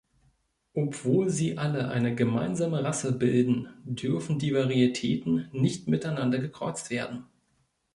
Obwohl 0.73 1.29
sie 1.29 1.59
alle 1.59 1.89
eine 1.89 2.15
gemeinsame 2.15 2.83
Rasse 2.83 3.11
bilden, 3.15 3.67
dürfen 3.83 4.39
die 4.39 4.51
Varietäten 4.51 5.47
nicht 5.51 5.87
miteinander 5.87 6.39
gekreuzt 6.39 6.89
werden. 6.89 7.27